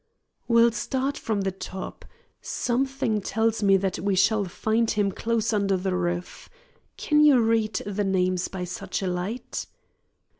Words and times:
"We'll 0.47 0.71
start 0.71 1.15
from 1.15 1.41
the 1.41 1.51
top. 1.51 2.05
Something 2.41 3.21
tells 3.21 3.61
me 3.61 3.77
that 3.77 3.99
we 3.99 4.15
shall 4.15 4.45
find 4.45 4.89
him 4.89 5.11
close 5.11 5.53
under 5.53 5.77
the 5.77 5.93
roof. 5.95 6.49
Can 6.97 7.23
you 7.23 7.39
read 7.39 7.75
the 7.85 8.03
names 8.03 8.47
by 8.47 8.63
such 8.63 9.03
a 9.03 9.07
light?" 9.07 9.67